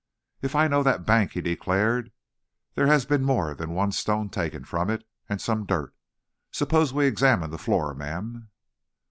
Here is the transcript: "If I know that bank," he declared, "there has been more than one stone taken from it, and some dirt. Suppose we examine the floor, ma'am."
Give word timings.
"If 0.41 0.55
I 0.55 0.67
know 0.67 0.81
that 0.81 1.05
bank," 1.05 1.33
he 1.33 1.41
declared, 1.41 2.11
"there 2.73 2.87
has 2.87 3.05
been 3.05 3.23
more 3.23 3.53
than 3.53 3.69
one 3.69 3.91
stone 3.91 4.29
taken 4.31 4.63
from 4.65 4.89
it, 4.89 5.07
and 5.29 5.39
some 5.39 5.63
dirt. 5.63 5.93
Suppose 6.49 6.91
we 6.91 7.05
examine 7.05 7.51
the 7.51 7.59
floor, 7.59 7.93
ma'am." 7.93 8.49